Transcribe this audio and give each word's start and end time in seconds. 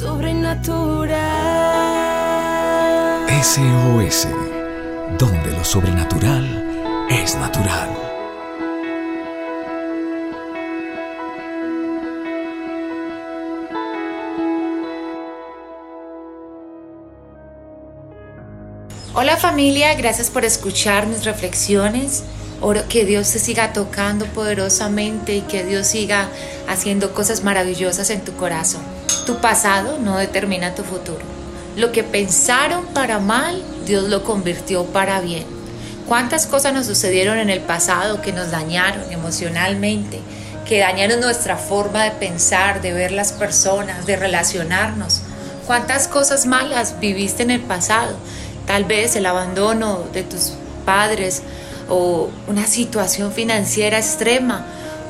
sobrenatural. 0.00 1.10
SOS, 3.42 4.28
donde 5.18 5.52
lo 5.52 5.62
sobrenatural 5.62 7.06
es 7.10 7.36
natural. 7.36 7.90
Hola 19.12 19.36
familia, 19.36 19.92
gracias 19.94 20.30
por 20.30 20.46
escuchar 20.46 21.06
mis 21.06 21.26
reflexiones. 21.26 22.24
Oro 22.62 22.88
que 22.88 23.04
Dios 23.04 23.30
te 23.30 23.38
siga 23.38 23.74
tocando 23.74 24.24
poderosamente 24.26 25.36
y 25.36 25.42
que 25.42 25.62
Dios 25.62 25.88
siga 25.88 26.30
haciendo 26.68 27.12
cosas 27.12 27.44
maravillosas 27.44 28.08
en 28.08 28.22
tu 28.22 28.34
corazón. 28.36 28.99
Tu 29.30 29.38
pasado 29.38 29.96
no 30.00 30.16
determina 30.16 30.74
tu 30.74 30.82
futuro. 30.82 31.20
Lo 31.76 31.92
que 31.92 32.02
pensaron 32.02 32.84
para 32.86 33.20
mal, 33.20 33.62
Dios 33.86 34.08
lo 34.08 34.24
convirtió 34.24 34.86
para 34.86 35.20
bien. 35.20 35.44
¿Cuántas 36.08 36.48
cosas 36.48 36.74
nos 36.74 36.86
sucedieron 36.86 37.38
en 37.38 37.48
el 37.48 37.60
pasado 37.60 38.22
que 38.22 38.32
nos 38.32 38.50
dañaron 38.50 39.12
emocionalmente, 39.12 40.18
que 40.68 40.80
dañaron 40.80 41.20
nuestra 41.20 41.56
forma 41.56 42.02
de 42.02 42.10
pensar, 42.10 42.82
de 42.82 42.92
ver 42.92 43.12
las 43.12 43.30
personas, 43.30 44.04
de 44.04 44.16
relacionarnos? 44.16 45.20
¿Cuántas 45.64 46.08
cosas 46.08 46.46
malas 46.46 46.98
viviste 46.98 47.44
en 47.44 47.52
el 47.52 47.60
pasado? 47.60 48.16
Tal 48.66 48.84
vez 48.84 49.14
el 49.14 49.26
abandono 49.26 50.06
de 50.12 50.24
tus 50.24 50.54
padres, 50.84 51.42
o 51.88 52.30
una 52.48 52.66
situación 52.66 53.30
financiera 53.30 53.96
extrema 53.96 54.66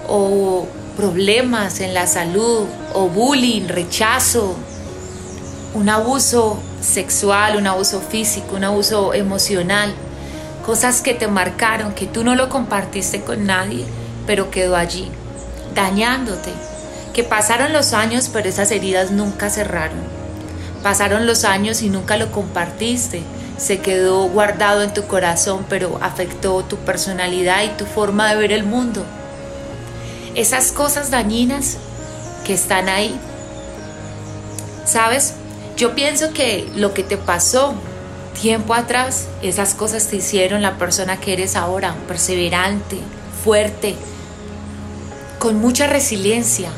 o 0.09 0.67
problemas 0.97 1.81
en 1.81 1.95
la 1.95 2.07
salud 2.07 2.67
o 2.95 3.09
bullying, 3.09 3.69
rechazo, 3.69 4.57
un 5.75 5.89
abuso 5.89 6.59
sexual, 6.81 7.57
un 7.57 7.67
abuso 7.67 8.01
físico, 8.01 8.57
un 8.57 8.65
abuso 8.65 9.15
emocional, 9.15 9.95
cosas 10.65 11.01
que 11.01 11.15
te 11.15 11.29
marcaron, 11.29 11.95
que 11.95 12.07
tú 12.07 12.25
no 12.25 12.35
lo 12.35 12.49
compartiste 12.49 13.23
con 13.23 13.47
nadie, 13.47 13.85
pero 14.27 14.51
quedó 14.51 14.77
allí, 14.77 15.11
dañándote, 15.75 16.53
que 17.13 17.25
pasaron 17.25 17.73
los 17.73 17.93
años, 17.93 18.31
pero 18.33 18.49
esas 18.49 18.71
heridas 18.71 19.11
nunca 19.11 19.51
cerraron. 19.51 19.99
Pasaron 20.83 21.27
los 21.27 21.45
años 21.45 21.83
y 21.83 21.91
nunca 21.91 22.17
lo 22.17 22.33
compartiste, 22.33 23.23
se 23.59 23.81
quedó 23.81 24.29
guardado 24.29 24.83
en 24.83 24.95
tu 24.95 25.05
corazón, 25.07 25.67
pero 25.69 25.99
afectó 26.01 26.63
tu 26.65 26.77
personalidad 26.77 27.63
y 27.65 27.69
tu 27.77 27.85
forma 27.85 28.31
de 28.31 28.37
ver 28.37 28.53
el 28.53 28.65
mundo. 28.65 29.05
Esas 30.41 30.73
cosas 30.73 31.11
dañinas 31.11 31.77
que 32.47 32.55
están 32.55 32.89
ahí. 32.89 33.15
¿Sabes? 34.87 35.35
Yo 35.77 35.95
pienso 35.95 36.33
que 36.33 36.67
lo 36.77 36.95
que 36.95 37.03
te 37.03 37.19
pasó 37.19 37.75
tiempo 38.41 38.73
atrás, 38.73 39.27
esas 39.43 39.75
cosas 39.75 40.07
te 40.07 40.17
hicieron 40.17 40.63
la 40.63 40.79
persona 40.79 41.21
que 41.21 41.35
eres 41.35 41.57
ahora, 41.57 41.95
perseverante, 42.09 42.97
fuerte, 43.45 43.97
con 45.39 45.57
mucha 45.57 45.87
resiliencia. 45.89 46.71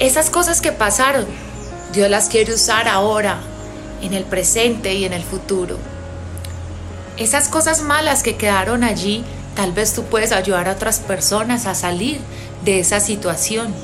Esas 0.00 0.28
cosas 0.28 0.60
que 0.60 0.72
pasaron, 0.72 1.24
Dios 1.92 2.10
las 2.10 2.28
quiere 2.30 2.52
usar 2.52 2.88
ahora, 2.88 3.38
en 4.02 4.12
el 4.12 4.24
presente 4.24 4.92
y 4.94 5.04
en 5.04 5.12
el 5.12 5.22
futuro. 5.22 5.78
Esas 7.16 7.46
cosas 7.46 7.82
malas 7.82 8.24
que 8.24 8.34
quedaron 8.34 8.82
allí, 8.82 9.24
tal 9.54 9.72
vez 9.72 9.92
tú 9.92 10.04
puedes 10.04 10.32
ayudar 10.32 10.68
a 10.68 10.72
otras 10.72 11.00
personas 11.00 11.66
a 11.66 11.74
salir 11.74 12.20
de 12.64 12.80
esa 12.80 13.00
situación. 13.00 13.74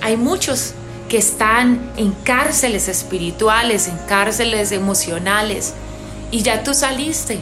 Hay 0.00 0.16
muchos 0.16 0.74
que 1.08 1.18
están 1.18 1.92
en 1.96 2.12
cárceles 2.12 2.88
espirituales, 2.88 3.88
en 3.88 3.98
cárceles 4.08 4.72
emocionales, 4.72 5.74
y 6.30 6.42
ya 6.42 6.62
tú 6.62 6.74
saliste. 6.74 7.38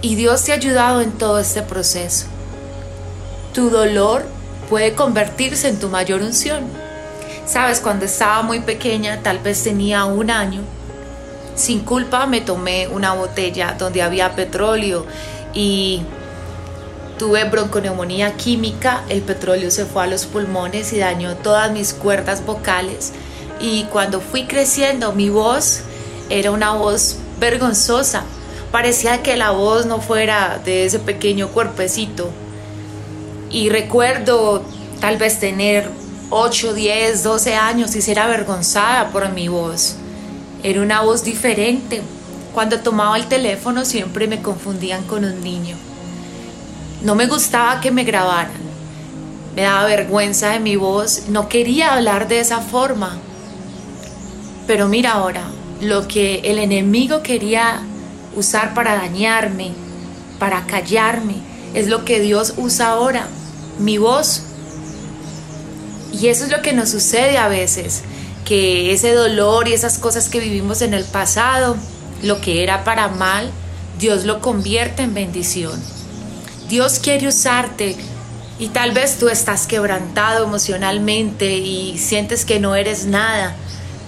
Y 0.00 0.14
Dios 0.16 0.44
te 0.44 0.52
ha 0.52 0.56
ayudado 0.56 1.00
en 1.00 1.12
todo 1.12 1.38
este 1.38 1.62
proceso. 1.62 2.26
Tu 3.54 3.70
dolor 3.70 4.24
puede 4.68 4.94
convertirse 4.94 5.68
en 5.68 5.78
tu 5.78 5.88
mayor 5.88 6.22
unción. 6.22 6.64
Sabes, 7.46 7.80
cuando 7.80 8.06
estaba 8.06 8.42
muy 8.42 8.60
pequeña, 8.60 9.22
tal 9.22 9.38
vez 9.38 9.62
tenía 9.62 10.04
un 10.06 10.30
año, 10.30 10.62
sin 11.54 11.80
culpa 11.80 12.26
me 12.26 12.40
tomé 12.40 12.88
una 12.88 13.12
botella 13.12 13.76
donde 13.78 14.02
había 14.02 14.34
petróleo 14.34 15.06
y 15.52 16.02
tuve 17.22 17.44
bronconeumonía 17.44 18.36
química, 18.36 19.04
el 19.08 19.22
petróleo 19.22 19.70
se 19.70 19.86
fue 19.86 20.02
a 20.02 20.06
los 20.08 20.26
pulmones 20.26 20.92
y 20.92 20.98
dañó 20.98 21.36
todas 21.36 21.70
mis 21.70 21.94
cuerdas 21.94 22.44
vocales 22.44 23.12
y 23.60 23.84
cuando 23.84 24.20
fui 24.20 24.46
creciendo 24.46 25.12
mi 25.12 25.28
voz 25.28 25.82
era 26.30 26.50
una 26.50 26.72
voz 26.72 27.18
vergonzosa, 27.38 28.24
parecía 28.72 29.22
que 29.22 29.36
la 29.36 29.52
voz 29.52 29.86
no 29.86 30.00
fuera 30.00 30.60
de 30.64 30.84
ese 30.84 30.98
pequeño 30.98 31.46
cuerpecito 31.50 32.28
y 33.50 33.68
recuerdo 33.68 34.64
tal 35.00 35.16
vez 35.16 35.38
tener 35.38 35.88
8, 36.30 36.74
10, 36.74 37.22
12 37.22 37.54
años 37.54 37.94
y 37.94 38.02
ser 38.02 38.18
avergonzada 38.18 39.10
por 39.10 39.30
mi 39.30 39.46
voz. 39.46 39.94
Era 40.64 40.82
una 40.82 41.02
voz 41.02 41.22
diferente. 41.22 42.02
Cuando 42.52 42.80
tomaba 42.80 43.16
el 43.16 43.28
teléfono 43.28 43.84
siempre 43.84 44.26
me 44.26 44.42
confundían 44.42 45.04
con 45.04 45.24
un 45.24 45.40
niño. 45.40 45.76
No 47.04 47.14
me 47.14 47.26
gustaba 47.26 47.80
que 47.80 47.90
me 47.90 48.04
grabaran. 48.04 48.52
Me 49.56 49.62
daba 49.62 49.86
vergüenza 49.86 50.50
de 50.50 50.60
mi 50.60 50.76
voz. 50.76 51.28
No 51.28 51.48
quería 51.48 51.94
hablar 51.94 52.28
de 52.28 52.40
esa 52.40 52.60
forma. 52.60 53.18
Pero 54.66 54.88
mira 54.88 55.12
ahora, 55.12 55.42
lo 55.80 56.06
que 56.06 56.40
el 56.44 56.58
enemigo 56.58 57.22
quería 57.22 57.82
usar 58.36 58.72
para 58.72 58.94
dañarme, 58.94 59.72
para 60.38 60.64
callarme, 60.66 61.36
es 61.74 61.88
lo 61.88 62.04
que 62.04 62.20
Dios 62.20 62.54
usa 62.56 62.90
ahora, 62.90 63.26
mi 63.78 63.98
voz. 63.98 64.42
Y 66.12 66.28
eso 66.28 66.44
es 66.44 66.50
lo 66.50 66.62
que 66.62 66.72
nos 66.72 66.90
sucede 66.90 67.36
a 67.38 67.48
veces 67.48 68.02
que 68.44 68.92
ese 68.92 69.12
dolor 69.12 69.68
y 69.68 69.72
esas 69.72 69.98
cosas 69.98 70.28
que 70.28 70.40
vivimos 70.40 70.82
en 70.82 70.94
el 70.94 71.04
pasado, 71.04 71.76
lo 72.22 72.40
que 72.40 72.62
era 72.62 72.84
para 72.84 73.08
mal, 73.08 73.50
Dios 73.98 74.24
lo 74.24 74.40
convierte 74.40 75.02
en 75.02 75.14
bendición. 75.14 75.80
Dios 76.72 77.00
quiere 77.00 77.28
usarte 77.28 77.96
y 78.58 78.68
tal 78.68 78.92
vez 78.92 79.18
tú 79.18 79.28
estás 79.28 79.66
quebrantado 79.66 80.46
emocionalmente 80.46 81.58
y 81.58 81.98
sientes 81.98 82.46
que 82.46 82.60
no 82.60 82.74
eres 82.74 83.04
nada. 83.04 83.54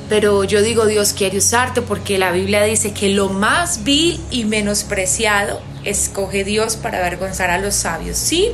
Pero 0.08 0.44
yo 0.44 0.62
digo, 0.62 0.86
Dios 0.86 1.12
quiere 1.12 1.36
usarte 1.36 1.82
porque 1.82 2.16
la 2.16 2.32
Biblia 2.32 2.62
dice 2.62 2.94
que 2.94 3.10
lo 3.10 3.28
más 3.28 3.84
vil 3.84 4.19
y 4.30 4.47
menospreciado 4.47 5.60
escoge 5.84 6.42
Dios 6.42 6.76
para 6.76 7.00
avergonzar 7.00 7.50
a 7.50 7.58
los 7.58 7.75
sabios, 7.75 8.16
¿sí? 8.16 8.48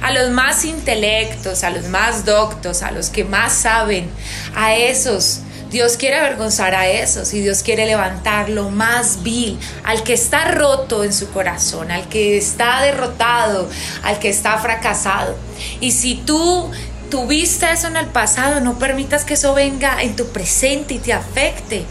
A 0.00 0.10
los 0.10 0.30
más 0.30 0.64
intelectos, 0.64 1.62
a 1.62 1.70
los 1.70 1.86
más 1.86 2.24
doctos, 2.24 2.82
a 2.82 2.90
los 2.90 3.10
que 3.10 3.22
más 3.22 3.52
saben, 3.52 4.10
a 4.56 4.74
esos. 4.74 5.42
Dios 5.72 5.96
quiere 5.96 6.16
avergonzar 6.16 6.74
a 6.74 6.86
esos 6.86 7.32
y 7.32 7.40
Dios 7.40 7.62
quiere 7.62 7.86
levantar 7.86 8.50
lo 8.50 8.68
más 8.68 9.22
vil, 9.22 9.58
al 9.84 10.02
que 10.02 10.12
está 10.12 10.44
roto 10.52 11.02
en 11.02 11.14
su 11.14 11.30
corazón, 11.30 11.90
al 11.90 12.10
que 12.10 12.36
está 12.36 12.82
derrotado, 12.82 13.70
al 14.02 14.18
que 14.18 14.28
está 14.28 14.58
fracasado. 14.58 15.34
Y 15.80 15.92
si 15.92 16.16
tú 16.16 16.70
tuviste 17.10 17.72
eso 17.72 17.86
en 17.86 17.96
el 17.96 18.06
pasado, 18.06 18.60
no 18.60 18.78
permitas 18.78 19.24
que 19.24 19.34
eso 19.34 19.54
venga 19.54 20.02
en 20.02 20.14
tu 20.14 20.26
presente 20.26 20.94
y 20.94 20.98
te 20.98 21.14
afecte 21.14 21.86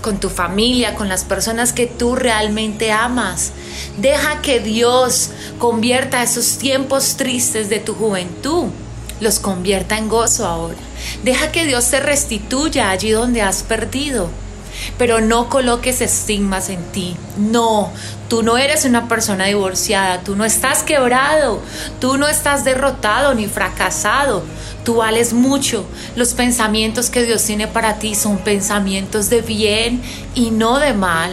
con 0.00 0.18
tu 0.18 0.30
familia, 0.30 0.94
con 0.94 1.10
las 1.10 1.24
personas 1.24 1.74
que 1.74 1.86
tú 1.86 2.16
realmente 2.16 2.90
amas. 2.90 3.52
Deja 3.98 4.40
que 4.40 4.60
Dios 4.60 5.30
convierta 5.58 6.22
esos 6.22 6.56
tiempos 6.56 7.18
tristes 7.18 7.68
de 7.68 7.80
tu 7.80 7.94
juventud, 7.94 8.68
los 9.20 9.38
convierta 9.38 9.98
en 9.98 10.08
gozo 10.08 10.46
ahora. 10.46 10.76
Deja 11.24 11.52
que 11.52 11.64
Dios 11.64 11.90
te 11.90 12.00
restituya 12.00 12.90
allí 12.90 13.10
donde 13.10 13.42
has 13.42 13.62
perdido. 13.62 14.30
Pero 14.98 15.20
no 15.20 15.48
coloques 15.48 16.00
estigmas 16.02 16.68
en 16.68 16.82
ti. 16.92 17.16
No, 17.38 17.90
tú 18.28 18.42
no 18.42 18.58
eres 18.58 18.84
una 18.84 19.08
persona 19.08 19.46
divorciada, 19.46 20.20
tú 20.20 20.36
no 20.36 20.44
estás 20.44 20.82
quebrado, 20.82 21.62
tú 21.98 22.18
no 22.18 22.28
estás 22.28 22.64
derrotado 22.64 23.34
ni 23.34 23.46
fracasado. 23.46 24.44
Tú 24.84 24.96
vales 24.96 25.32
mucho. 25.32 25.84
Los 26.14 26.34
pensamientos 26.34 27.10
que 27.10 27.24
Dios 27.24 27.42
tiene 27.42 27.66
para 27.66 27.98
ti 27.98 28.14
son 28.14 28.38
pensamientos 28.38 29.30
de 29.30 29.40
bien 29.40 30.00
y 30.34 30.52
no 30.52 30.78
de 30.78 30.92
mal. 30.92 31.32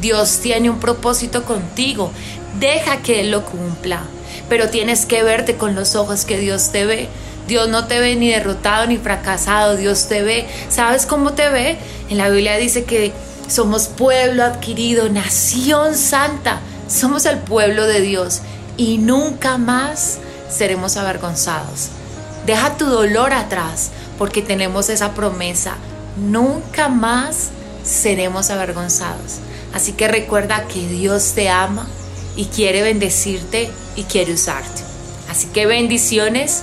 Dios 0.00 0.40
tiene 0.40 0.68
un 0.68 0.80
propósito 0.80 1.44
contigo. 1.44 2.10
Deja 2.58 2.96
que 2.98 3.20
Él 3.20 3.30
lo 3.30 3.44
cumpla. 3.44 4.02
Pero 4.48 4.70
tienes 4.70 5.06
que 5.06 5.22
verte 5.22 5.56
con 5.56 5.76
los 5.76 5.94
ojos 5.94 6.24
que 6.24 6.38
Dios 6.38 6.72
te 6.72 6.86
ve. 6.86 7.08
Dios 7.48 7.68
no 7.68 7.86
te 7.86 7.98
ve 7.98 8.14
ni 8.14 8.30
derrotado 8.30 8.86
ni 8.86 8.98
fracasado. 8.98 9.76
Dios 9.76 10.06
te 10.06 10.22
ve. 10.22 10.46
¿Sabes 10.68 11.06
cómo 11.06 11.32
te 11.32 11.48
ve? 11.48 11.78
En 12.10 12.18
la 12.18 12.28
Biblia 12.28 12.56
dice 12.58 12.84
que 12.84 13.12
somos 13.48 13.88
pueblo 13.88 14.44
adquirido, 14.44 15.08
nación 15.08 15.96
santa. 15.96 16.60
Somos 16.88 17.26
el 17.26 17.38
pueblo 17.38 17.86
de 17.86 18.02
Dios 18.02 18.42
y 18.76 18.98
nunca 18.98 19.58
más 19.58 20.18
seremos 20.50 20.96
avergonzados. 20.96 21.88
Deja 22.46 22.76
tu 22.76 22.86
dolor 22.86 23.32
atrás 23.32 23.90
porque 24.18 24.42
tenemos 24.42 24.88
esa 24.88 25.14
promesa. 25.14 25.76
nunca 26.16 26.88
más 26.88 27.50
seremos 27.84 28.50
avergonzados. 28.50 29.38
Así 29.72 29.92
que 29.92 30.08
recuerda 30.08 30.66
que 30.66 30.86
Dios 30.86 31.32
te 31.34 31.48
ama 31.48 31.86
y 32.36 32.46
quiere 32.46 32.82
bendecirte 32.82 33.70
y 33.96 34.02
quiere 34.04 34.32
usarte. 34.32 34.82
Así 35.30 35.46
que 35.48 35.66
bendiciones, 35.66 36.62